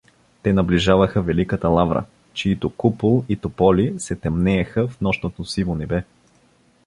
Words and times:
Те 0.43 0.53
наближиха 0.53 1.21
Великата 1.21 1.67
лавра, 1.69 2.03
чиито 2.33 2.69
купол 2.69 3.25
и 3.29 3.35
тополи 3.37 3.95
се 3.99 4.15
тъмнееха 4.15 4.87
в 4.87 5.01
нощното 5.01 5.45
сиво 5.45 5.75
небе. 5.75 6.03